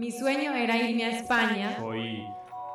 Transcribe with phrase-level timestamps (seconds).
[0.00, 1.76] Mi sueño era irme a España.
[1.78, 2.26] Soy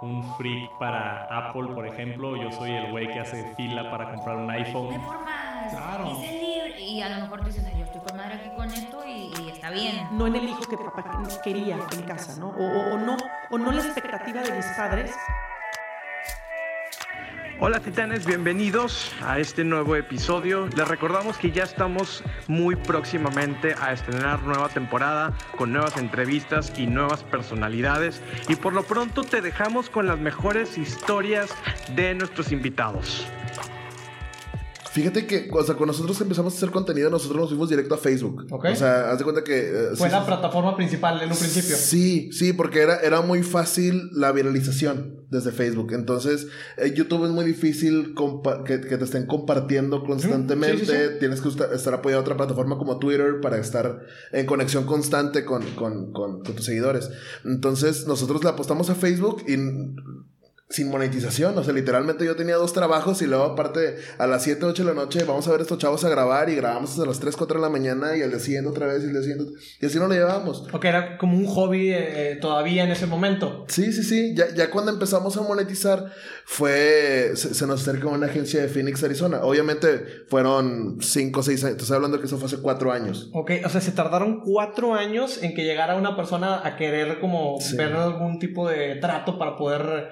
[0.03, 2.37] un freak para Apple, por ejemplo.
[2.37, 4.91] Yo soy el güey que hace fila para comprar un iPhone.
[4.91, 5.71] De por más.
[5.71, 6.11] Claro.
[6.21, 6.79] Es el libre.
[6.81, 9.33] Y a lo mejor tú dices, "Ay, yo estoy con madre aquí con esto y,
[9.43, 10.07] y está bien.
[10.11, 12.49] no en el hijo que papá quería en casa, ¿no?
[12.49, 13.17] O, o- o no,
[13.49, 15.11] o no la expectativa de mis padres.
[17.57, 20.67] Hola titanes, bienvenidos a este nuevo episodio.
[20.75, 26.85] Les recordamos que ya estamos muy próximamente a estrenar nueva temporada con nuevas entrevistas y
[26.85, 31.49] nuevas personalidades y por lo pronto te dejamos con las mejores historias
[31.95, 33.25] de nuestros invitados.
[34.95, 37.97] Fíjate que, o sea, cuando nosotros empezamos a hacer contenido, nosotros nos fuimos directo a
[37.97, 38.47] Facebook.
[38.49, 38.67] Ok.
[38.71, 39.57] O sea, haz de cuenta que.
[39.57, 41.75] eh, Fue sí, la sí, plataforma principal en un principio.
[41.75, 45.91] Sí, sí, porque era, era muy fácil la viralización desde Facebook.
[45.91, 48.15] Entonces, eh, YouTube es muy difícil
[48.65, 50.85] que, que te estén compartiendo constantemente.
[50.85, 51.19] sí, sí.
[51.19, 53.99] Tienes que estar, estar apoyado a otra plataforma como Twitter para estar
[54.31, 57.09] en conexión constante con, con, con, con tus seguidores.
[57.43, 59.57] Entonces, nosotros le apostamos a Facebook y
[60.69, 61.57] sin monetización.
[61.57, 64.89] O sea, literalmente yo tenía dos trabajos y luego aparte a las 7, 8 de
[64.93, 67.57] la noche vamos a ver estos chavos a grabar y grabamos hasta las 3, 4
[67.57, 69.53] de la mañana y al día siguiente otra vez y al día siguiente.
[69.79, 70.67] Y así no lo llevábamos.
[70.73, 73.65] Ok, era como un hobby eh, todavía en ese momento.
[73.67, 74.33] Sí, sí, sí.
[74.35, 76.11] Ya, ya cuando empezamos a monetizar
[76.45, 77.31] fue...
[77.35, 79.41] Se, se nos acercó una agencia de Phoenix, Arizona.
[79.43, 81.77] Obviamente fueron 5 o 6 años.
[81.77, 83.29] Te estoy hablando que eso fue hace 4 años.
[83.33, 87.57] Ok, o sea, se tardaron cuatro años en que llegara una persona a querer como
[87.59, 87.75] Sí.
[87.77, 90.09] ver algún tipo de trato para poder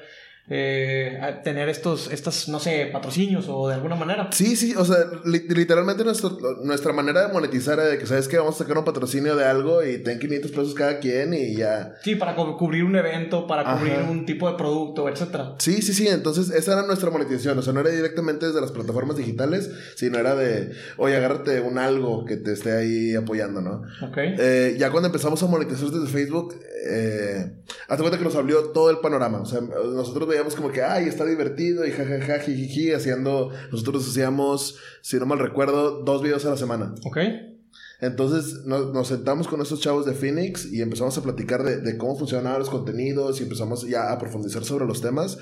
[0.49, 4.29] eh, tener estos, estas, no sé, patrocinios o de alguna manera.
[4.31, 8.27] Sí, sí, o sea, li- literalmente nuestro- nuestra manera de monetizar era de que, ¿sabes
[8.27, 8.37] qué?
[8.37, 11.95] Vamos a sacar un patrocinio de algo y ten 500 pesos cada quien y ya.
[12.03, 13.77] Sí, para cu- cubrir un evento, para Ajá.
[13.79, 15.55] cubrir un tipo de producto, etcétera.
[15.59, 18.71] Sí, sí, sí, entonces esa era nuestra monetización, o sea, no era directamente desde las
[18.71, 23.83] plataformas digitales, sino era de, oye, agárrate un algo que te esté ahí apoyando, ¿no?
[24.05, 24.17] Ok.
[24.17, 26.55] Eh, ya cuando empezamos a monetizar desde Facebook,
[26.85, 27.53] eh,
[27.87, 29.39] hazte cuenta que nos abrió todo el panorama.
[29.41, 34.77] O sea, nosotros veíamos como que, ay, está divertido y jajaja, jijiji, haciendo, nosotros hacíamos,
[35.01, 36.93] si no mal recuerdo, dos videos a la semana.
[37.05, 37.17] Ok.
[38.01, 41.97] Entonces no- nos sentamos con estos chavos de Phoenix y empezamos a platicar de, de
[41.97, 45.37] cómo funcionaban los contenidos y empezamos ya a profundizar sobre los temas.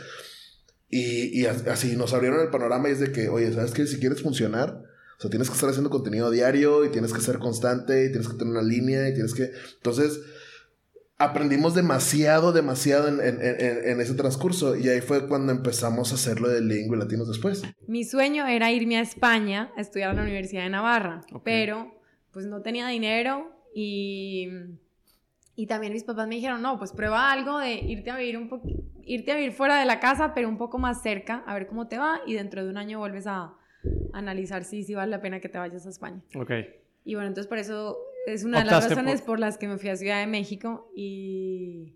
[0.89, 3.87] Y, y as- así nos abrieron el panorama y es de que, oye, ¿sabes qué?
[3.87, 4.83] Si quieres funcionar,
[5.17, 8.27] o sea, tienes que estar haciendo contenido diario y tienes que ser constante y tienes
[8.27, 9.51] que tener una línea y tienes que...
[9.77, 10.19] Entonces,
[11.23, 16.15] aprendimos demasiado, demasiado en, en- en- en ese transcurso y ahí fue cuando empezamos a
[16.15, 17.63] hacerlo de lengua y latinos después.
[17.87, 21.93] Mi sueño era irme a España a estudiar a la Universidad de Navarra, pero
[22.31, 24.47] pues no tenía dinero y,
[25.55, 28.49] y también mis papás me dijeron, no, pues prueba algo de irte a vivir un
[28.49, 28.67] poco,
[29.03, 31.87] irte a vivir fuera de la casa, pero un poco más cerca, a ver cómo
[31.87, 33.53] te va y dentro de un año vuelves a
[34.13, 36.21] analizar si, si vale la pena que te vayas a España.
[36.35, 36.51] Ok.
[37.03, 39.39] Y bueno, entonces por eso es una de las razones por- por...
[39.39, 41.95] las que me fui a Ciudad de México y,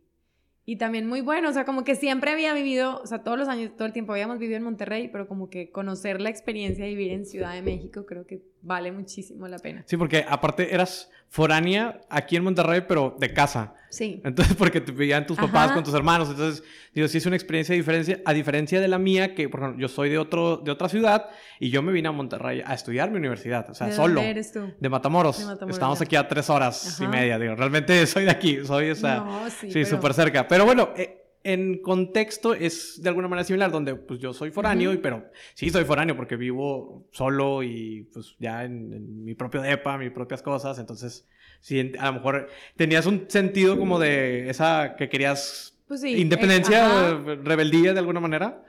[0.66, 3.48] y también muy bueno, o sea, como que siempre había vivido, o sea, todos los
[3.48, 6.90] años, todo el tiempo habíamos vivido en Monterrey, pero como que conocer la experiencia de
[6.92, 9.84] vivir en Ciudad de México creo que vale muchísimo la pena.
[9.86, 13.74] Sí, porque aparte eras foránea aquí en Monterrey, pero de casa.
[13.90, 14.22] Sí.
[14.26, 15.74] Entonces, porque te veían tus papás Ajá.
[15.76, 16.30] con tus hermanos.
[16.30, 19.80] Entonces, digo, sí es una experiencia diferencia, a diferencia de la mía, que por ejemplo,
[19.82, 23.12] yo soy de, otro, de otra ciudad y yo me vine a Monterrey a estudiar
[23.12, 23.70] mi universidad.
[23.70, 24.16] O sea, ¿De solo.
[24.16, 24.72] dónde eres tú?
[24.80, 25.40] De Matamoros.
[25.40, 26.06] De Matamoros, Estamos ya.
[26.06, 27.12] aquí a tres horas y Ajá.
[27.12, 27.40] media.
[27.40, 28.60] Digo, realmente soy de aquí.
[28.66, 30.48] Soy, o sea, No, sí, sí, pero- súper cerca.
[30.48, 34.92] Pero bueno, eh, en contexto es de alguna manera similar, donde pues yo soy foráneo,
[34.92, 39.62] y, pero sí soy foráneo porque vivo solo y pues ya en, en mi propio
[39.62, 40.80] depa, mis propias cosas.
[40.80, 41.28] Entonces,
[41.62, 46.20] sí, a lo mejor tenías un sentido como de esa que querías Pues sí.
[46.20, 48.64] independencia, eh, eh, rebeldía de alguna manera.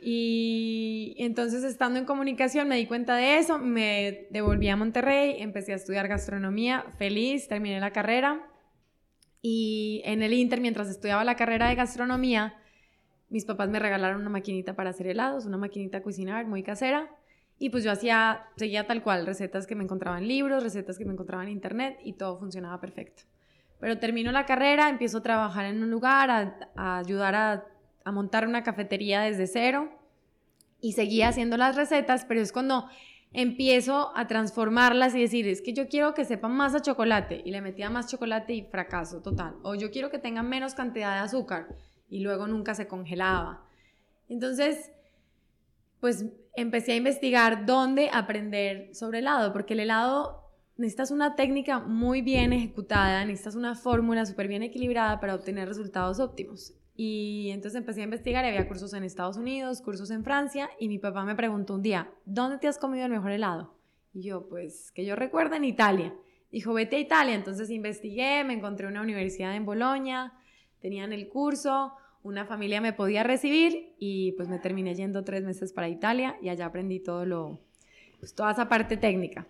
[0.00, 5.72] Y entonces estando en comunicación me di cuenta de eso, me devolví a Monterrey, empecé
[5.72, 8.46] a estudiar gastronomía, feliz, terminé la carrera
[9.48, 12.54] y en el Inter, mientras estudiaba la carrera de gastronomía,
[13.28, 17.08] mis papás me regalaron una maquinita para hacer helados, una maquinita a cocinar muy casera
[17.56, 21.04] y pues yo hacía, seguía tal cual, recetas que me encontraba en libros, recetas que
[21.04, 23.22] me encontraba en internet y todo funcionaba perfecto.
[23.78, 27.66] Pero termino la carrera, empiezo a trabajar en un lugar, a, a ayudar a,
[28.04, 29.92] a montar una cafetería desde cero
[30.80, 32.88] y seguía haciendo las recetas, pero es cuando
[33.32, 37.50] empiezo a transformarlas y decir, es que yo quiero que sepan más a chocolate y
[37.50, 39.56] le metía más chocolate y fracaso total.
[39.62, 41.68] O yo quiero que tengan menos cantidad de azúcar
[42.08, 43.64] y luego nunca se congelaba.
[44.28, 44.92] Entonces,
[46.00, 46.24] pues
[46.54, 50.46] empecé a investigar dónde aprender sobre helado, porque el helado
[50.76, 56.20] necesitas una técnica muy bien ejecutada, necesitas una fórmula súper bien equilibrada para obtener resultados
[56.20, 56.74] óptimos.
[56.96, 60.88] Y entonces empecé a investigar y había cursos en Estados Unidos, cursos en Francia, y
[60.88, 63.74] mi papá me preguntó un día, ¿dónde te has comido el mejor helado?
[64.14, 66.14] Y yo, pues, que yo recuerdo en Italia.
[66.50, 67.34] dijo, vete a Italia.
[67.34, 70.32] Entonces investigué, me encontré una universidad en Bolonia,
[70.80, 75.72] tenían el curso, una familia me podía recibir y pues me terminé yendo tres meses
[75.72, 77.60] para Italia y allá aprendí todo lo,
[78.18, 79.46] pues, toda esa parte técnica.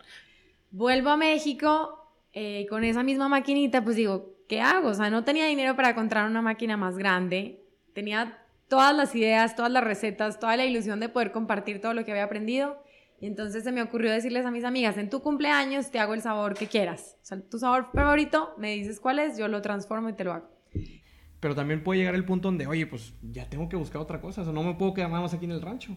[0.73, 4.89] Vuelvo a México eh, con esa misma maquinita, pues digo, ¿qué hago?
[4.89, 7.65] O sea, no tenía dinero para comprar una máquina más grande,
[7.95, 8.39] tenía
[8.69, 12.13] todas las ideas, todas las recetas, toda la ilusión de poder compartir todo lo que
[12.13, 12.83] había aprendido.
[13.21, 16.21] Y entonces se me ocurrió decirles a mis amigas, en tu cumpleaños te hago el
[16.21, 17.17] sabor que quieras.
[17.23, 20.35] O sea, tu sabor favorito, me dices cuál es, yo lo transformo y te lo
[20.35, 20.51] hago.
[21.41, 24.43] Pero también puede llegar el punto donde, oye, pues ya tengo que buscar otra cosa,
[24.43, 25.97] o sea, no me puedo quedar más aquí en el rancho.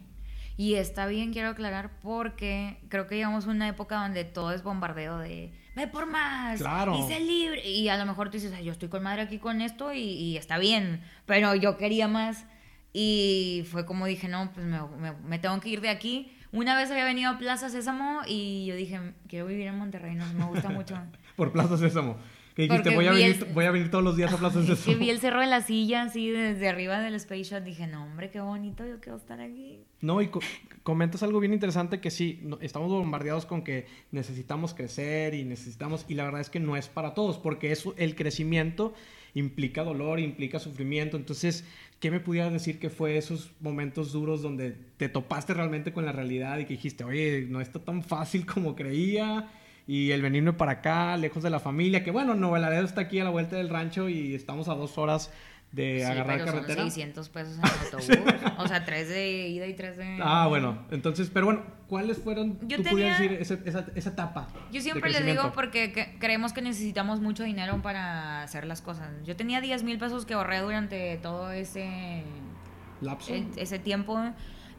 [0.56, 4.62] Y está bien, quiero aclarar, porque creo que llegamos a una época donde todo es
[4.62, 6.98] bombardeo de ve por más, Claro.
[6.98, 7.68] y sé libre.
[7.70, 10.00] Y a lo mejor tú dices, "Ay, yo estoy con madre aquí con esto y,
[10.02, 12.46] y está bien, pero yo quería más.
[12.94, 16.32] Y fue como dije, no, pues me, me- me tengo que ir de aquí.
[16.52, 20.26] Una vez había venido a Plaza Sésamo y yo dije, quiero vivir en Monterrey, no,
[20.34, 20.98] me gusta mucho.
[21.36, 22.18] Por Plaza Sésamo.
[22.68, 24.80] Que dijiste, voy a, venir, el- voy a venir todos los días a Plaza Es
[24.82, 27.64] que vi el cerro de la silla así desde arriba del Space Shot.
[27.64, 29.80] Dije, no, hombre, qué bonito, yo quiero estar aquí.
[30.02, 30.42] No, y co-
[30.84, 36.06] comentas algo bien interesante que sí, no- estamos bombardeados con que necesitamos crecer y necesitamos,
[36.10, 38.94] y la verdad es que no es para todos, porque eso, el crecimiento
[39.36, 41.16] implica dolor, implica sufrimiento.
[41.16, 41.64] Entonces,
[42.02, 46.12] ¿qué me pudieras decir que fue esos momentos duros donde te topaste realmente con la
[46.12, 49.48] realidad y que dijiste, oye, no está tan fácil como creía?
[49.92, 53.20] Y el venirme para acá, lejos de la familia, que bueno, Nuevo Laredo está aquí
[53.20, 55.32] a la vuelta del rancho y estamos a dos horas
[55.72, 56.84] de Sí, agarrar pero son carretera.
[56.84, 57.64] 600 pesos en
[58.16, 58.34] autobús.
[58.60, 60.20] o sea, tres de ida y tres de...
[60.22, 64.48] Ah, bueno, entonces, pero bueno, ¿cuáles fueron, Yo tú tenía- decir, ese- esa, esa etapa?
[64.72, 69.10] Yo siempre les digo porque que- creemos que necesitamos mucho dinero para hacer las cosas.
[69.26, 72.24] Yo tenía 10 mil pesos que ahorré durante todo ese,
[73.02, 73.34] ¿Lapso?
[73.34, 74.20] e- ese tiempo.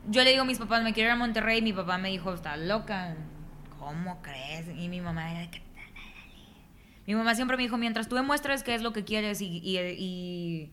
[0.08, 1.58] Yo le digo a mis papás, me quiero ir a Monterrey.
[1.58, 3.16] Y mi papá me dijo, estás loca.
[3.80, 4.68] ¿Cómo crees?
[4.76, 5.62] Y mi mamá era que...
[7.06, 9.78] Mi mamá siempre me dijo, mientras tú demuestres qué es lo que quieres y, y-
[9.98, 10.70] y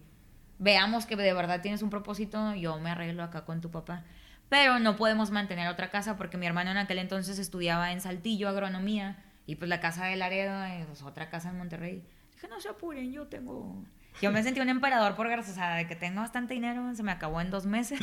[0.59, 4.04] veamos que de verdad tienes un propósito, yo me arreglo acá con tu papá.
[4.50, 8.50] Pero no podemos mantener otra casa porque mi hermano en aquel entonces estudiaba en Saltillo
[8.50, 12.04] agronomía y pues la casa de Laredo es otra casa en Monterrey.
[12.33, 13.83] Dije, no se apuren, yo tengo...
[14.21, 17.39] Yo me sentí un emperador por sea, de que tengo bastante dinero, se me acabó
[17.39, 18.00] en dos meses.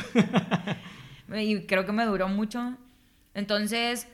[1.35, 2.77] y creo que me duró mucho.
[3.33, 4.07] Entonces,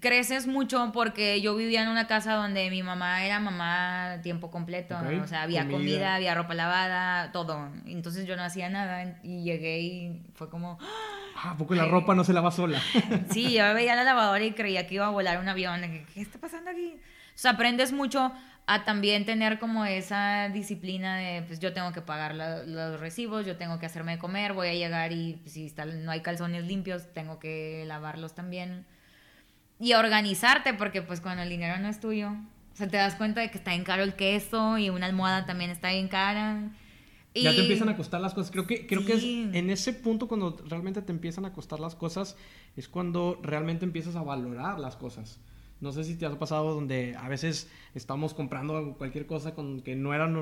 [0.00, 4.96] creces mucho porque yo vivía en una casa donde mi mamá era mamá tiempo completo.
[5.22, 5.78] O sea, había comida.
[5.78, 6.14] comida.
[6.14, 7.68] había ropa lavada, todo.
[7.86, 10.78] Entonces yo no hacía nada y llegué y fue como...
[11.36, 12.80] Ah, ¿a poco la ropa no se lava sola?
[13.30, 15.80] Sí, yo veía la lavadora y creía que iba a volar un avión.
[16.14, 16.94] ¿Qué está pasando aquí?
[16.96, 18.32] O sea, aprendes mucho
[18.66, 23.44] a también tener como esa disciplina de, pues yo tengo que pagar la- los recibos,
[23.44, 26.64] yo tengo que hacerme de comer, voy a llegar y si está- no hay calzones
[26.64, 28.86] limpios, tengo que lavarlos también.
[29.80, 33.14] Y a organizarte, porque pues cuando el dinero no es tuyo, o sea, te das
[33.14, 36.70] cuenta de que está bien caro el queso y una almohada también está bien cara.
[37.32, 37.42] Y...
[37.42, 38.50] Ya te empiezan a costar las cosas.
[38.50, 41.94] Creo que, creo que es en ese punto cuando realmente te empiezan a costar las
[41.94, 42.36] cosas,
[42.76, 45.38] es cuando realmente empiezas a valorar las cosas.
[45.84, 49.94] No sé si te ha pasado donde a veces estamos comprando cualquier cosa con que
[49.94, 50.32] no era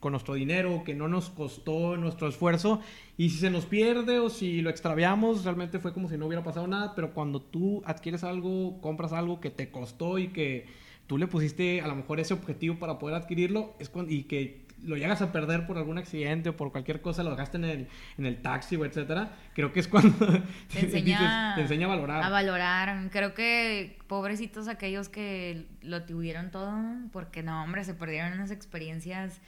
[0.00, 2.80] con nuestro dinero, que no nos costó nuestro esfuerzo,
[3.18, 6.42] y si se nos pierde o si lo extraviamos, realmente fue como si no hubiera
[6.42, 10.64] pasado nada, pero cuando tú adquieres algo, compras algo que te costó y que
[11.06, 14.67] tú le pusiste a lo mejor ese objetivo para poder adquirirlo, es cuando, y que
[14.82, 17.88] lo llegas a perder por algún accidente o por cualquier cosa, lo dejaste en el,
[18.16, 20.16] en el taxi o etcétera, creo que es cuando
[20.72, 22.22] te enseña, dices, te enseña a valorar.
[22.22, 23.10] A valorar.
[23.10, 26.78] Creo que pobrecitos aquellos que lo tuvieron todo,
[27.12, 29.40] porque no, hombre, se perdieron unas experiencias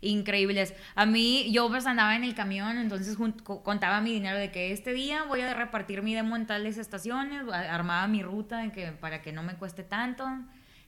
[0.00, 0.74] increíbles.
[0.94, 4.92] A mí, yo pues andaba en el camión, entonces contaba mi dinero de que este
[4.92, 9.22] día voy a repartir mi demo en tales estaciones, armaba mi ruta de que, para
[9.22, 10.24] que no me cueste tanto.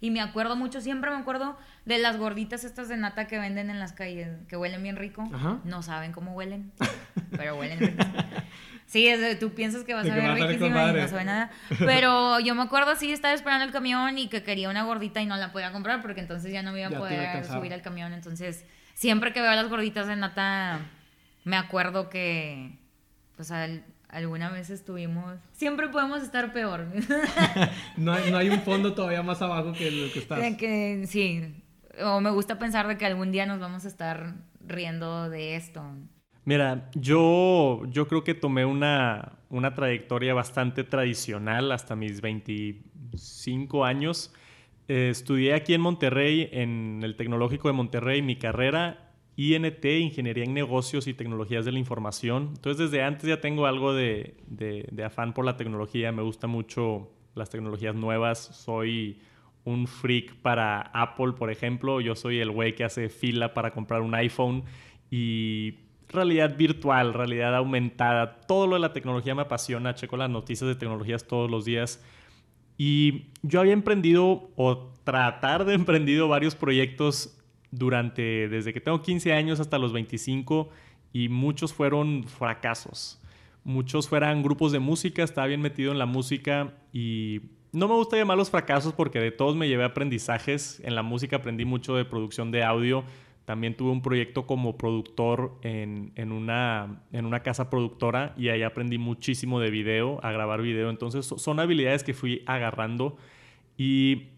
[0.00, 3.68] Y me acuerdo mucho, siempre me acuerdo de las gorditas estas de nata que venden
[3.70, 5.28] en las calles, que huelen bien rico.
[5.32, 5.58] Ajá.
[5.64, 6.72] No saben cómo huelen,
[7.36, 8.02] pero huelen rico.
[8.86, 11.50] Sí, es tú piensas que vas De a ver riquísima y no sabe nada.
[11.78, 15.26] Pero yo me acuerdo así, estaba esperando el camión y que quería una gordita y
[15.26, 17.82] no la podía comprar porque entonces ya no me iba a Ya poder subir al
[17.82, 18.12] camión.
[18.12, 18.64] Entonces,
[18.94, 20.80] siempre que veo las gorditas de nata,
[21.44, 22.80] me acuerdo que,
[23.36, 25.38] pues, al- alguna vez estuvimos...
[25.52, 26.86] Siempre podemos estar peor.
[27.96, 30.40] No hay, no hay un fondo todavía más abajo que lo que estás.
[30.40, 31.62] De que, sí.
[32.02, 34.34] O me gusta pensar de que algún día nos vamos a estar
[34.66, 35.82] riendo de esto.
[36.44, 44.32] Mira, yo, yo creo que tomé una, una trayectoria bastante tradicional hasta mis 25 años.
[44.88, 49.09] Eh, estudié aquí en Monterrey, en el Tecnológico de Monterrey, mi carrera
[49.40, 52.52] INT, Ingeniería en Negocios y Tecnologías de la Información.
[52.56, 54.34] Entonces, desde antes ya tengo algo de,
[55.02, 56.12] afán por la tecnología.
[56.12, 58.38] Me gusta mucho las tecnologías nuevas.
[58.38, 59.18] Soy
[59.64, 62.02] un freak para Apple, por ejemplo.
[62.02, 64.64] Yo soy el güey que hace fila para comprar un iPhone
[65.10, 65.76] y
[66.08, 69.94] realidad virtual, realidad aumentada, todo lo de la tecnología me apasiona.
[69.94, 72.04] Checo las noticias de tecnologías todos los días.
[72.76, 77.39] Y yo había emprendido o tratar de emprendido varios proyectos
[77.70, 80.70] durante, desde que tengo 15 años hasta los 25
[81.12, 83.20] y muchos fueron fracasos.
[83.64, 88.16] Muchos fueran grupos de música, estaba bien metido en la música y no me gusta
[88.16, 90.80] llamarlos fracasos porque de todos me llevé aprendizajes.
[90.84, 93.04] En la música aprendí mucho de producción de audio.
[93.44, 98.98] También tuve un proyecto como productor en, una, en una casa productora y ahí aprendí
[98.98, 100.88] muchísimo de video, a grabar video.
[100.88, 103.16] Entonces son habilidades que fui agarrando
[103.76, 104.28] y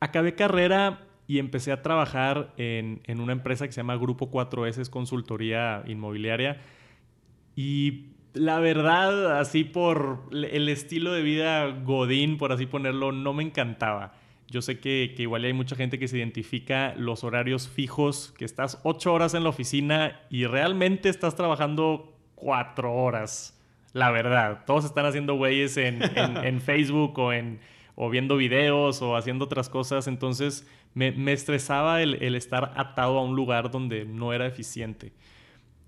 [0.00, 4.88] acabé carrera y empecé a trabajar en, en una empresa que se llama Grupo 4S,
[4.90, 6.60] consultoría inmobiliaria.
[7.56, 13.42] Y la verdad, así por el estilo de vida Godín, por así ponerlo, no me
[13.42, 14.12] encantaba.
[14.48, 18.44] Yo sé que, que, igual hay mucha gente que se identifica los horarios fijos, que
[18.44, 23.58] estás ocho horas en la oficina y realmente estás trabajando cuatro horas.
[23.92, 27.58] La verdad, todos están haciendo güeyes en, en, Facebook o, en,
[27.96, 30.06] o viendo videos o haciendo otras cosas.
[30.06, 35.12] Entonces me, me estresaba el, el estar atado a un lugar donde no era eficiente.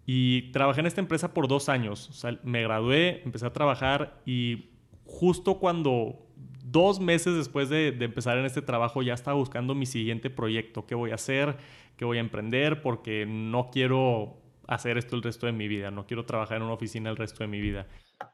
[0.04, 2.08] Y trabajé en esta empresa por dos años.
[2.08, 4.70] O sea, me gradué, empecé a trabajar y
[5.04, 6.26] justo cuando
[6.70, 10.86] dos meses después de, empezar en este trabajo ya estaba buscando mi siguiente proyecto.
[10.86, 11.56] ¿Qué voy a hacer?
[11.96, 12.82] ¿Qué voy a emprender?
[12.82, 15.90] Porque no quiero hacer esto el resto de mi vida.
[15.90, 17.86] No quiero trabajar en una oficina el resto de mi vida.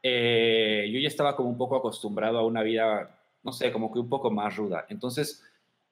[0.03, 3.99] Eh, yo ya estaba como un poco acostumbrado a una vida, no sé, como que
[3.99, 4.85] un poco más ruda.
[4.89, 5.43] Entonces,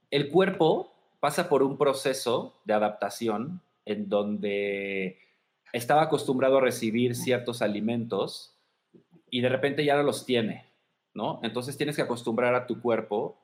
[0.09, 5.19] el cuerpo pasa por un proceso de adaptación en donde
[5.71, 8.57] estaba acostumbrado a recibir ciertos alimentos
[9.29, 10.65] y de repente ya no los tiene,
[11.13, 11.39] ¿no?
[11.43, 13.37] Entonces tienes que acostumbrar a tu cuerpo,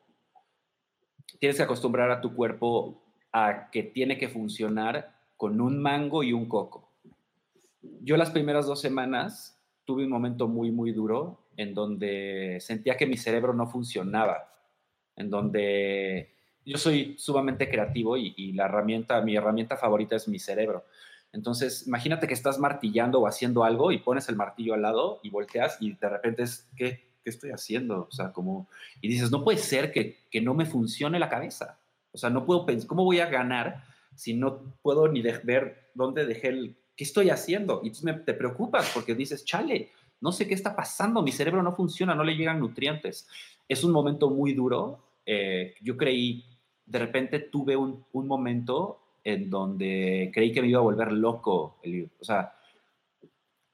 [1.39, 3.01] tienes que acostumbrar a tu cuerpo
[3.31, 6.91] a que tiene que funcionar con un mango y un coco.
[8.01, 13.05] Yo las primeras dos semanas tuve un momento muy, muy duro en donde sentía que
[13.05, 14.49] mi cerebro no funcionaba,
[15.17, 16.33] en donde
[16.65, 20.85] yo soy sumamente creativo y, y la herramienta, mi herramienta favorita es mi cerebro.
[21.33, 25.31] Entonces, imagínate que estás martillando o haciendo algo y pones el martillo al lado y
[25.31, 28.07] volteas y de repente es, ¿qué, qué estoy haciendo?
[28.09, 28.69] O sea, como,
[29.01, 31.77] y dices, no puede ser que, que no me funcione la cabeza.
[32.13, 33.83] O sea, no puedo pensar, ¿cómo voy a ganar
[34.15, 37.81] si no puedo ni ver dónde dejé el, qué estoy haciendo?
[37.83, 41.75] Y entonces te preocupas porque dices, chale, no sé qué está pasando, mi cerebro no
[41.75, 43.27] funciona, no le llegan nutrientes.
[43.67, 44.99] Es un momento muy duro.
[45.25, 46.43] Eh, yo creí,
[46.85, 51.77] de repente tuve un, un momento en donde creí que me iba a volver loco.
[52.19, 52.53] O sea,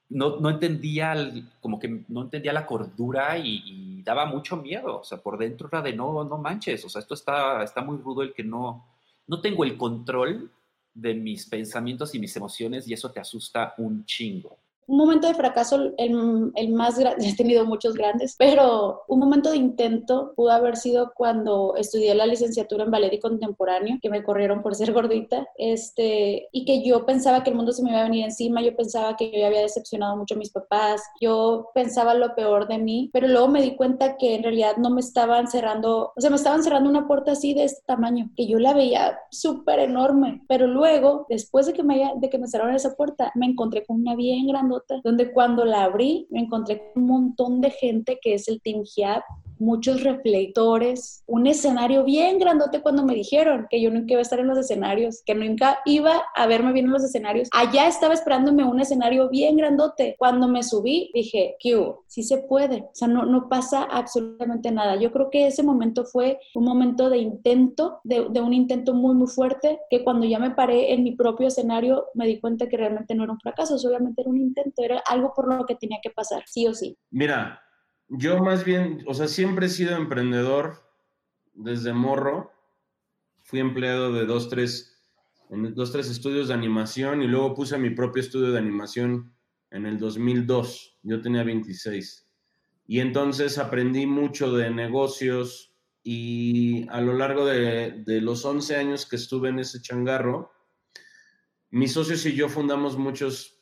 [0.10, 1.16] no, no entendía,
[1.62, 5.00] como que no entendía la cordura y, daba mucho miedo.
[5.00, 6.86] O sea, por dentro era de no, no manches.
[6.86, 8.86] O sea, esto está, está muy rudo el que no,
[9.26, 10.52] no tengo el control
[10.94, 15.34] de mis pensamientos y mis emociones y eso te asusta un chingo un momento de
[15.34, 20.52] fracaso, el, el más grande, he tenido muchos grandes, pero un momento de intento pudo
[20.52, 24.94] haber sido cuando estudié la licenciatura en ballet y contemporáneo, que me corrieron por ser
[24.94, 28.62] gordita, este, y que yo pensaba que el mundo se me iba a venir encima,
[28.62, 32.78] yo pensaba que yo había decepcionado mucho a mis papás, yo pensaba lo peor de
[32.78, 36.30] mí, pero luego me di cuenta que en realidad no me estaban cerrando, o sea,
[36.30, 40.44] me estaban cerrando una puerta así de este tamaño, que yo la veía súper enorme,
[40.48, 43.98] pero luego, después de que me, de que me cerraron esa puerta, me encontré con
[43.98, 48.34] una bien grande donde cuando la abrí me encontré con un montón de gente que
[48.34, 49.24] es el Team HIAP,
[49.60, 54.40] muchos reflectores, un escenario bien grandote cuando me dijeron que yo nunca iba a estar
[54.40, 57.50] en los escenarios, que nunca iba a verme bien en los escenarios.
[57.52, 60.16] Allá estaba esperándome un escenario bien grandote.
[60.18, 61.76] Cuando me subí, dije, ¿qué
[62.08, 62.84] Sí se puede.
[62.84, 64.96] O sea, no, pasa absolutamente nada.
[64.96, 69.14] Yo creo que ese momento fue un momento de intento, de, de un intento muy,
[69.16, 72.78] muy fuerte, que cuando ya me paré en mi propio escenario, me di cuenta que
[72.78, 76.00] realmente no era un fracaso, obviamente era un intento, era algo por lo que tenía
[76.02, 76.98] que pasar, sí o sí.
[77.12, 77.60] Mira,
[78.08, 80.84] yo más bien, o sea, siempre he sido emprendedor
[81.54, 82.52] desde morro.
[83.44, 85.04] Fui empleado de dos, tres,
[85.50, 89.34] en dos, tres estudios de animación y luego puse mi propio estudio de animación
[89.72, 91.00] en el 2002.
[91.04, 92.28] Yo tenía 26.
[92.88, 99.08] Y entonces aprendí mucho de negocios y a lo largo de, de los 11 años
[99.08, 100.52] que estuve en ese changarro,
[101.72, 103.55] mis socios y yo fundamos muchos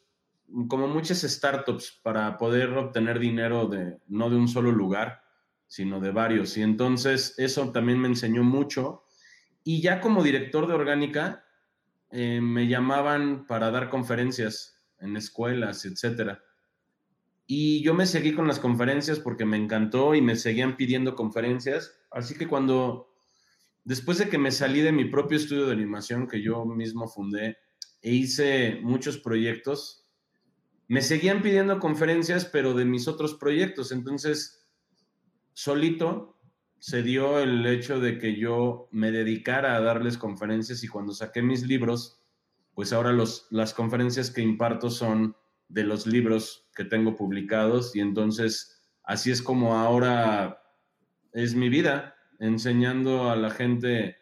[0.67, 5.23] como muchas startups para poder obtener dinero de no de un solo lugar,
[5.67, 6.57] sino de varios.
[6.57, 9.03] Y entonces eso también me enseñó mucho.
[9.63, 11.45] Y ya como director de orgánica,
[12.11, 16.37] eh, me llamaban para dar conferencias en escuelas, etc.
[17.47, 21.99] Y yo me seguí con las conferencias porque me encantó y me seguían pidiendo conferencias.
[22.11, 23.13] Así que cuando
[23.83, 27.57] después de que me salí de mi propio estudio de animación que yo mismo fundé
[28.01, 30.02] e hice muchos proyectos,
[30.87, 33.91] me seguían pidiendo conferencias, pero de mis otros proyectos.
[33.91, 34.67] Entonces,
[35.53, 36.37] solito
[36.79, 41.41] se dio el hecho de que yo me dedicara a darles conferencias y cuando saqué
[41.41, 42.21] mis libros,
[42.73, 45.37] pues ahora los, las conferencias que imparto son
[45.69, 50.61] de los libros que tengo publicados y entonces así es como ahora
[51.31, 54.17] es mi vida, enseñando a la gente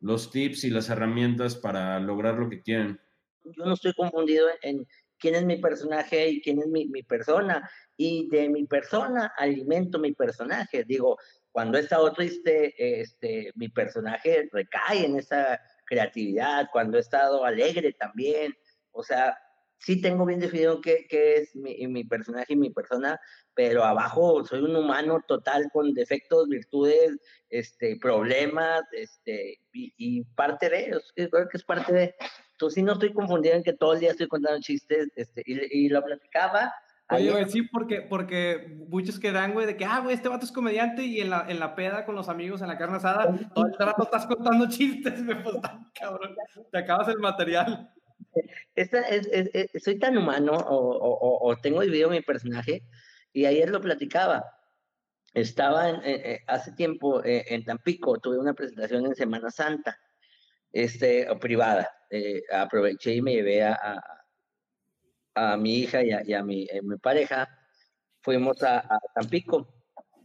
[0.00, 3.00] los tips y las herramientas para lograr lo que quieren.
[3.44, 4.86] Yo no estoy confundido en
[5.18, 7.68] quién es mi personaje y quién es mi, persona.
[7.96, 10.84] Y de mi persona alimento mi personaje.
[10.84, 11.18] Digo,
[11.52, 16.68] cuando he estado triste, este, mi personaje recae en esa creatividad.
[16.72, 18.54] Cuando he estado alegre también.
[18.92, 19.36] O sea,
[19.78, 23.20] sí tengo bien definido qué, qué es mi, mi, personaje y mi persona,
[23.54, 27.18] pero abajo soy un humano total con defectos, virtudes,
[27.50, 32.14] este, problemas, este, y, y parte de, creo que es parte de,
[32.56, 35.84] entonces sí no estoy confundido en que todo el día estoy contando chistes, este, y,
[35.84, 36.72] y lo platicaba.
[37.10, 40.50] Oye, güey, sí, porque, porque muchos quedan, güey, de que, ah, güey, este vato es
[40.50, 43.66] comediante y en la, en la peda con los amigos en la carne asada, todo
[43.66, 45.56] el rato estás contando chistes, me pues,
[45.94, 46.34] cabrón,
[46.72, 47.92] te acabas el material.
[48.74, 52.82] Esta es, es, es, soy tan humano o, o, o, tengo dividido mi personaje
[53.34, 54.44] y ayer lo platicaba.
[55.34, 59.98] Estaba en, eh, hace tiempo eh, en Tampico, tuve una presentación en Semana Santa,
[60.72, 61.90] este, privada.
[62.10, 64.00] Eh, aproveché y me llevé a,
[65.34, 67.48] a, mi hija y a, mi, eh, mi, pareja.
[68.20, 69.72] Fuimos a, Tampico.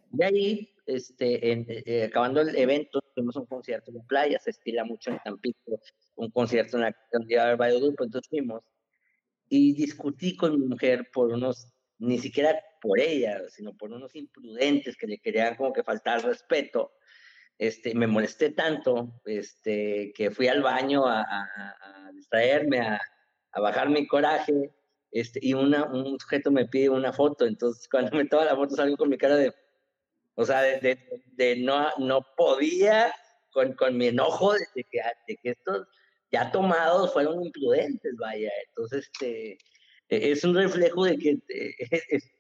[0.10, 4.84] De ahí, este, en, eh, acabando el evento, tuvimos un concierto en playa, se estila
[4.84, 5.80] mucho en Tampico,
[6.16, 8.64] un concierto en la comunidad del Valle Grupo, entonces fuimos.
[9.50, 14.98] Y discutí con mi mujer por unos, ni siquiera por ella, sino por unos imprudentes
[14.98, 16.92] que le querían como que faltar respeto
[17.58, 23.00] este, me molesté tanto este, que fui al baño a, a, a distraerme, a,
[23.52, 24.74] a, bajar mi coraje,
[25.12, 28.76] este, y una, un sujeto me pide una foto, entonces cuando me toma la foto
[28.76, 29.54] salgo con mi cara de,
[30.36, 33.14] o sea, de, de, de no, no podía,
[33.52, 35.88] con, con mi enojo de que, de que estos
[36.32, 39.58] ya tomados fueron imprudentes, vaya, entonces este,
[40.08, 41.40] es un reflejo de que es,
[42.10, 42.32] es,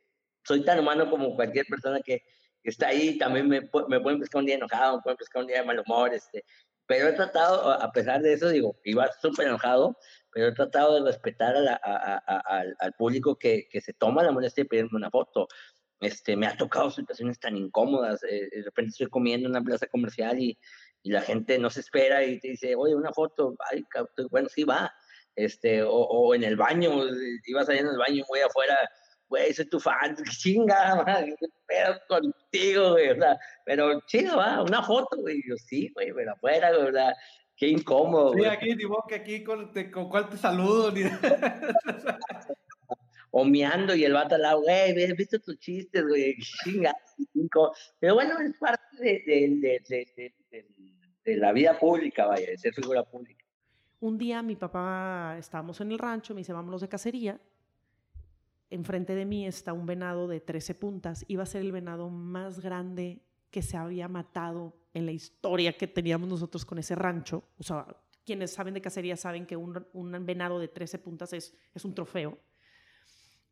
[0.43, 2.23] soy tan humano como cualquier persona que
[2.63, 5.59] está ahí, también me, me pueden pescar un día enojado, me pueden pescar un día
[5.59, 6.43] de mal humor, este,
[6.85, 9.97] pero he tratado, a pesar de eso, digo, iba súper enojado,
[10.31, 13.93] pero he tratado de respetar a la, a, a, al, al, público que, que, se
[13.93, 15.47] toma la molestia de pedirme una foto.
[16.01, 19.87] Este, me ha tocado situaciones tan incómodas, eh, de repente estoy comiendo en una plaza
[19.87, 20.57] comercial y,
[21.03, 23.85] y, la gente no se espera y te dice, oye, una foto, Ay,
[24.29, 24.91] bueno, sí va,
[25.35, 26.91] este, o, en el baño,
[27.45, 28.77] ibas allá en el baño muy afuera,
[29.31, 31.05] güey, soy tu fan, chinga,
[31.39, 36.11] qué pedo contigo, güey, o sea, pero chido, va, una foto, güey, yo sí, güey,
[36.13, 37.13] pero afuera, güey, ¿verdad?
[37.55, 38.49] Qué incómodo, Sí, güey.
[38.49, 41.03] aquí, digo que aquí con, te, con cuál te saludo, ni...
[43.31, 46.35] o meando y el vato al lado, güey, ¿has visto tus chistes, güey?
[46.63, 46.93] Chinga,
[47.99, 50.33] pero bueno, es parte de, de, de,
[51.23, 53.45] de, la vida pública, vaya, de ser figura pública.
[54.01, 57.39] Un día mi papá, estábamos en el rancho, me dice, vámonos de cacería,
[58.71, 61.25] enfrente de mí está un venado de 13 puntas.
[61.27, 65.87] Iba a ser el venado más grande que se había matado en la historia que
[65.87, 67.43] teníamos nosotros con ese rancho.
[67.57, 67.85] O sea,
[68.25, 71.93] quienes saben de cacería saben que un, un venado de 13 puntas es, es un
[71.93, 72.37] trofeo.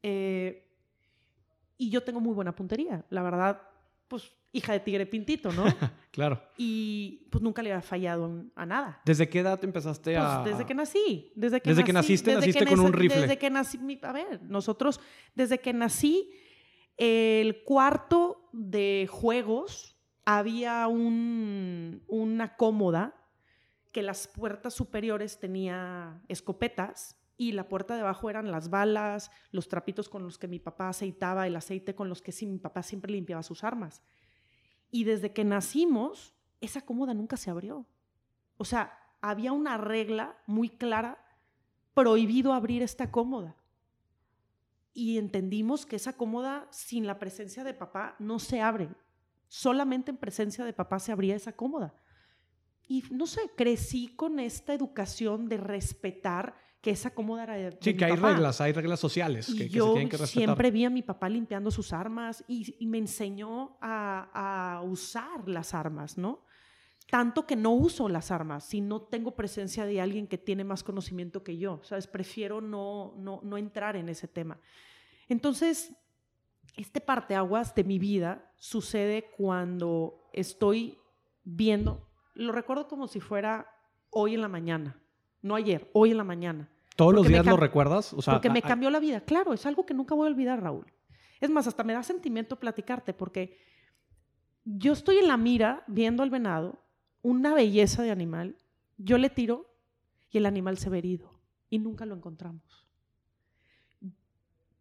[0.02, 0.66] Eh,
[1.78, 3.06] y yo tengo muy buena puntería.
[3.10, 3.62] La verdad,
[4.08, 5.64] pues hija de tigre pintito, ¿no?
[6.12, 6.42] claro.
[6.58, 9.02] Y pues nunca le había fallado a nada.
[9.06, 10.44] ¿Desde qué edad empezaste pues, a...?
[10.44, 11.32] Desde que nací.
[11.36, 13.22] Desde que, desde nací, que naciste, desde naciste que con un rifle.
[13.22, 15.00] Desde que nací, a ver, nosotros,
[15.36, 16.32] desde que nací,
[16.98, 23.16] el cuarto de juegos había un, una cómoda
[23.92, 29.70] que las puertas superiores tenía escopetas y la puerta de abajo eran las balas, los
[29.70, 32.84] trapitos con los que mi papá aceitaba, el aceite con los que sí, mi papá
[32.84, 34.04] siempre limpiaba sus armas.
[34.92, 37.86] Y desde que nacimos, esa cómoda nunca se abrió.
[38.58, 41.24] O sea, había una regla muy clara,
[41.94, 43.56] prohibido abrir esta cómoda.
[44.94, 48.90] Y entendimos que esa cómoda, sin la presencia de papá, no se abre.
[49.48, 51.94] Solamente en presencia de papá se abría esa cómoda.
[52.88, 57.96] Y no sé, crecí con esta educación de respetar que esa cómoda era de, Sí,
[57.96, 60.44] que hay reglas, hay reglas sociales Y que, que yo se tienen que respetar.
[60.46, 65.48] siempre vi a mi papá limpiando sus armas y, y me enseñó a, a, usar
[65.48, 66.46] las armas, ¿no?
[67.10, 70.84] Tanto que no uso las armas si no tengo presencia de alguien que tiene más
[70.84, 72.08] conocimiento que yo, ¿sabes?
[72.08, 74.60] Prefiero no, no, no entrar en ese tema.
[75.28, 75.92] Entonces,
[76.78, 80.98] este parteaguas de mi vida sucede cuando estoy
[81.44, 83.68] viendo lo recuerdo como si fuera
[84.12, 84.98] hoy en la mañana.
[85.42, 86.70] No ayer, hoy en la mañana.
[86.96, 88.14] ¿Todos los Porque días lo recuerdas?
[88.14, 89.22] O sea, porque me cambió la vida.
[89.22, 90.86] Claro, es algo que nunca voy a olvidar, Raúl.
[91.40, 93.58] Es más, hasta me da sentimiento platicarte porque
[94.66, 96.84] yo estoy en la mira viendo al venado,
[97.22, 98.58] una belleza de animal,
[98.98, 99.74] yo le tiro
[100.30, 102.88] y el animal se ve herido y nunca lo encontramos.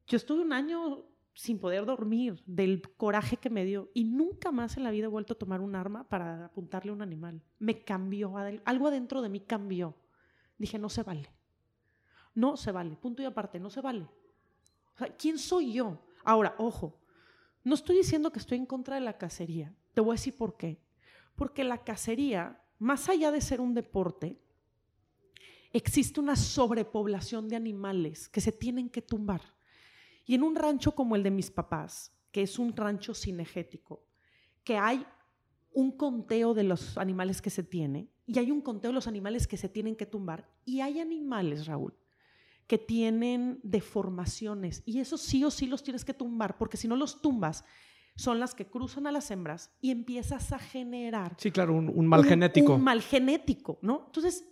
[0.07, 4.77] Yo estuve un año sin poder dormir del coraje que me dio y nunca más
[4.77, 7.41] en la vida he vuelto a tomar un arma para apuntarle a un animal.
[7.59, 9.95] Me cambió, algo adentro de mí cambió.
[10.59, 11.31] Dije, no se vale.
[12.35, 14.07] No se vale, punto y aparte, no se vale.
[14.95, 16.03] O sea, ¿quién soy yo?
[16.25, 16.99] Ahora, ojo,
[17.65, 19.75] no estoy diciendo que estoy en contra de la cacería.
[19.95, 20.81] Te voy a decir por qué.
[21.37, 24.41] Porque la cacería, más allá de ser un deporte,
[25.73, 29.43] existe una sobrepoblación de animales que se tienen que tumbar.
[30.25, 34.05] Y en un rancho como el de mis papás, que es un rancho cinegético,
[34.65, 35.07] que hay
[35.73, 39.47] un conteo de los animales que se tiene y hay un conteo de los animales
[39.49, 41.95] que se tienen que tumbar y hay animales, Raúl,
[42.69, 46.95] que tienen deformaciones y esos sí o sí los tienes que tumbar porque si no
[46.95, 47.65] los tumbas
[48.17, 52.07] son las que cruzan a las hembras y empiezas a generar Sí, claro, un, un
[52.07, 52.75] mal genético.
[52.75, 54.05] un mal genético, ¿no?
[54.07, 54.45] Entonces,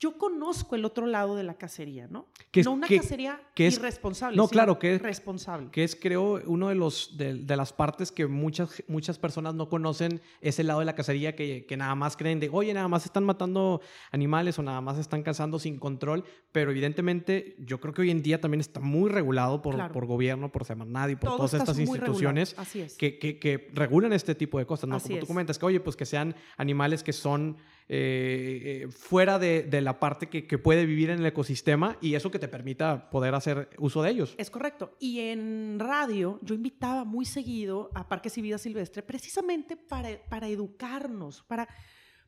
[0.00, 2.26] yo conozco el otro lado de la cacería, ¿no?
[2.50, 4.36] Que es- no una que- cacería que es- irresponsable.
[4.36, 5.68] no, claro, que es- responsable.
[5.70, 9.68] que es creo uno de los de, de las partes que muchas muchas personas no
[9.68, 13.04] conocen ese lado de la cacería que, que nada más creen de oye nada más
[13.04, 13.80] están matando
[14.10, 18.22] animales o nada más están cazando sin control pero evidentemente yo creo que hoy en
[18.22, 19.92] día también está muy regulado por, Claro.
[19.92, 22.96] por gobierno por Semarnat y por Todo todas estas instituciones así es.
[22.96, 25.96] que, que, regulan este tipo de cosas no Así como tú comentas que oye pues
[25.96, 27.56] que sean animales que son
[27.88, 32.38] eh, fuera de, la parte que, que puede vivir en el ecosistema y eso que
[32.38, 34.96] te permita poder hacer uso de ellos Es correcto.
[34.98, 40.48] Y en radio yo invitaba muy seguido a Parques y Vida Silvestre precisamente para, para
[40.48, 41.68] educarnos, para,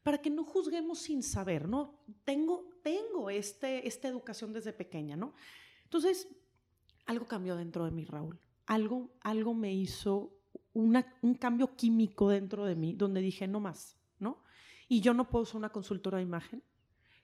[0.02, 2.04] para que no juzguemos sin saber, ¿no?
[2.24, 5.34] Tengo, tengo este, esta educación desde pequeña, ¿no?
[5.84, 6.28] Entonces,
[7.06, 8.38] algo cambió dentro de mí, Raúl.
[8.66, 10.32] Algo, algo me hizo
[10.74, 13.95] una- un cambio químico dentro de mí donde dije, no más.
[14.88, 16.62] Y yo no puedo ser una consultora de imagen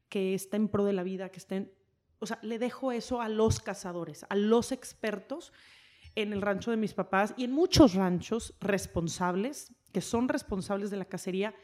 [0.09, 1.73] que está en pro de la vida, que esté en,
[2.19, 5.53] o sea, le dejo eso a los cazadores, a los expertos
[6.15, 10.99] en el rancho de mis papás y en muchos ranchos responsables, que son responsables de
[10.99, 11.55] la cacería,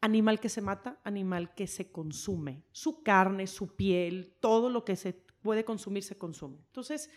[0.00, 4.96] animal que se mata, animal que se consume, su carne, su piel, todo lo que
[4.96, 6.58] se puede consumir se consume.
[6.66, 7.10] Entonces,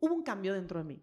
[0.00, 1.02] hubo un cambio dentro de mí.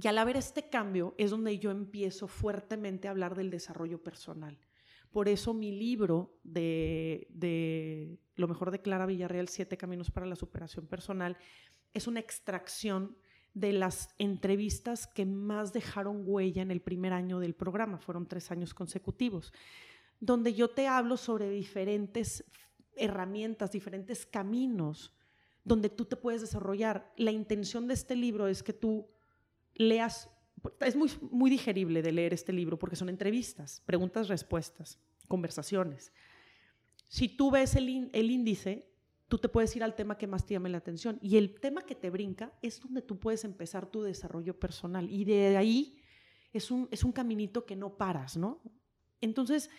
[0.00, 4.58] Y al haber este cambio es donde yo empiezo fuertemente a hablar del desarrollo personal.
[5.14, 10.88] Por eso mi libro de, Lo mejor de Clara Villarreal, Siete Caminos para la Superación
[10.88, 11.36] Personal,
[11.92, 13.16] es una extracción
[13.54, 18.50] de las entrevistas que más dejaron huella en el primer año del programa, fueron tres
[18.50, 19.52] años consecutivos,
[20.18, 22.42] donde yo te hablo sobre diferentes
[22.96, 25.14] herramientas, diferentes caminos
[25.62, 27.12] donde tú te puedes desarrollar.
[27.16, 29.08] La intención de este libro es que tú
[29.74, 30.28] leas,
[30.80, 36.12] es muy, muy digerible de leer este libro porque son entrevistas, preguntas, respuestas, conversaciones.
[37.08, 38.90] Si tú ves el, el índice,
[39.28, 41.18] tú te puedes ir al tema que más te llame la atención.
[41.22, 45.10] Y el tema que te brinca es donde tú puedes empezar tu desarrollo personal.
[45.10, 45.98] Y de ahí
[46.52, 48.60] es un, es un caminito que no paras, ¿no?
[49.20, 49.70] Entonces,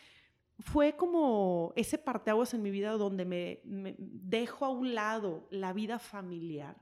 [0.60, 3.62] fue como ese parteaguas en mi vida donde me
[3.98, 6.78] dejo a un lado la vida familiar,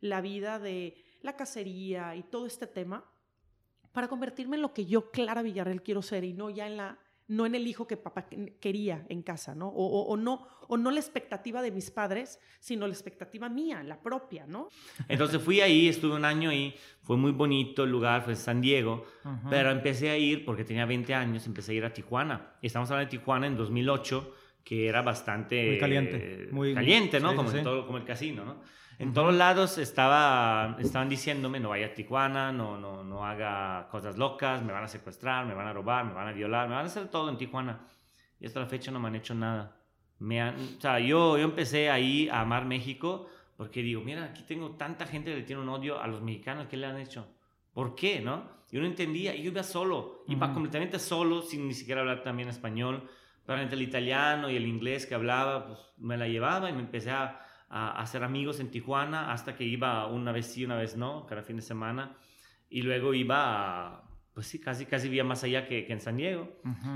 [0.00, 3.04] la vida de la cacería y todo este tema,
[3.96, 6.98] para convertirme en lo que yo, Clara Villarreal, quiero ser y no ya en la
[7.28, 9.68] no en el hijo que papá que- quería en casa, ¿no?
[9.68, 13.82] O, o- o no o no la expectativa de mis padres, sino la expectativa mía,
[13.82, 14.68] la propia, ¿no?
[15.08, 18.60] Entonces fui ahí, estuve un año ahí, fue muy bonito el lugar, fue en San
[18.60, 19.06] Diego,
[19.48, 22.58] pero empecé a ir, porque tenía 20 años, empecé a ir a Tijuana.
[22.60, 25.66] Y estamos hablando de Tijuana en 2008, que era bastante...
[25.70, 27.30] Muy caliente, eh, muy- caliente, ¿no?
[27.30, 27.64] sí, como, sí, en sí.
[27.64, 28.60] todo, como el casino, ¿no?
[28.98, 34.16] En todos lados estaba, estaban diciéndome, no vaya a Tijuana, no, no, no haga cosas
[34.16, 36.84] locas, me van a secuestrar, me van a robar, me van a violar, me van
[36.84, 37.80] a hacer todo en Tijuana.
[38.40, 39.76] Y hasta la fecha no me han hecho nada.
[40.18, 43.28] Me han, o sea, yo, yo empecé ahí a amar México
[43.58, 46.66] porque digo, mira, aquí tengo tanta gente que le tiene un odio a los mexicanos,
[46.68, 47.26] ¿qué le han hecho?
[47.74, 48.44] ¿Por qué, no?
[48.72, 53.08] Yo no entendía, yo iba solo, iba completamente solo, sin ni siquiera hablar también español.
[53.46, 57.10] Realmente el italiano y el inglés que hablaba, pues me la llevaba y me empecé
[57.10, 61.26] a, a hacer amigos en Tijuana hasta que iba una vez sí, una vez no,
[61.26, 62.16] cada fin de semana.
[62.68, 64.02] Y luego iba, a,
[64.34, 66.48] pues sí, casi, casi vivía más allá que, que en San Diego.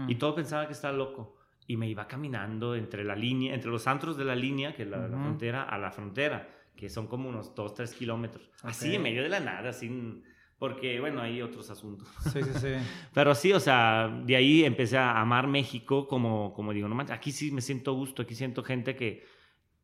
[0.09, 1.37] Y todo pensaba que estaba loco.
[1.67, 4.89] Y me iba caminando entre la línea, entre los antros de la línea, que es
[4.89, 5.25] la, la Ujú.
[5.25, 8.51] frontera, a la frontera, que son como unos 2, 3 kilómetros.
[8.63, 10.25] Así, en medio de la nada, sin
[10.59, 12.07] Porque, bueno, hay otros asuntos.
[12.33, 12.69] Sí, sí, sí.
[13.15, 17.17] Pero sí, o sea, de ahí empecé a amar México como, como digo, no manches,
[17.17, 19.25] aquí sí me siento gusto, aquí siento gente que,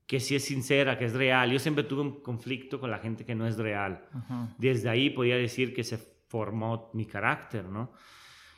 [0.06, 1.50] que sí es sincera, que es real.
[1.50, 4.06] Yo siempre tuve un conflicto con la gente que no es real.
[4.12, 4.54] Ajá.
[4.58, 7.92] Desde ahí podía decir que se formó mi carácter, ¿no?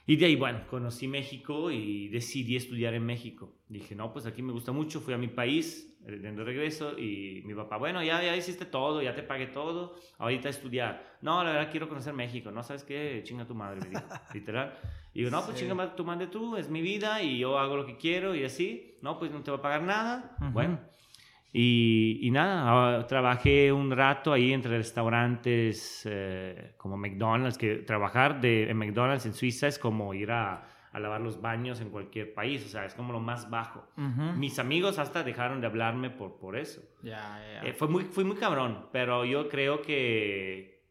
[0.07, 3.53] Y de ahí, bueno, conocí México y decidí estudiar en México.
[3.69, 5.01] Dije, no, pues aquí me gusta mucho.
[5.03, 9.03] Fui a mi país eh, de regreso y mi papá, bueno, ya, ya hiciste todo,
[9.03, 11.19] ya te pagué todo, ahorita a estudiar.
[11.21, 12.51] No, la verdad quiero conocer México.
[12.51, 13.21] No, ¿sabes qué?
[13.23, 14.03] Chinga tu madre, me dijo,
[14.35, 14.79] literal.
[15.13, 15.67] Y digo, no, pues Sí.
[15.67, 18.97] chinga tu madre tú, es mi vida y yo hago lo que quiero y así.
[19.03, 20.37] No, pues no te voy a pagar nada.
[20.41, 20.51] Ujú.
[20.53, 20.81] Bueno.
[21.53, 28.71] Y, y nada, trabajé un rato ahí entre restaurantes eh, como McDonald's, que trabajar de,
[28.71, 32.65] en McDonald's en Suiza es como ir a, a lavar los baños en cualquier país,
[32.67, 33.89] o sea, es como lo más bajo.
[33.97, 34.39] Ujú.
[34.39, 36.83] Mis amigos hasta dejaron de hablarme por, por eso.
[37.03, 37.69] Ya, ya.
[37.69, 40.83] Eh, fue, muy, fue muy cabrón, pero yo creo que,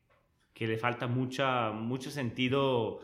[0.53, 2.99] que le falta mucha, mucho sentido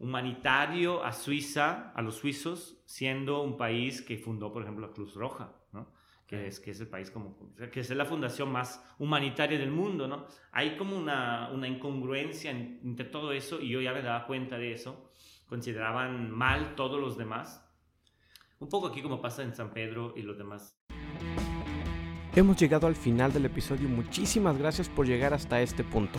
[0.00, 5.14] humanitario a Suiza, a los suizos, siendo un país que fundó, por ejemplo, la Cruz
[5.14, 5.52] Roja.
[6.28, 7.36] Que, es, que es el país como,
[7.72, 10.26] que es la fundación más humanitaria del mundo, ¿no?
[10.52, 14.58] Hay como una, una incongruencia en- entre todo eso y yo ya me daba cuenta
[14.58, 15.10] de eso.
[15.48, 17.64] Consideraban mal todos los demás.
[18.60, 20.76] Un poco aquí como pasa en San Pedro y los demás
[22.36, 23.88] Hemos llegado al final del episodio.
[23.88, 26.18] Muchísimas gracias por llegar hasta este punto.